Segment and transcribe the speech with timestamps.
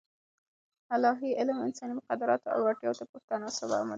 [0.93, 3.89] الاهي علم انساني مقدراتو او اړتیاوو ته په تناسب عام دی.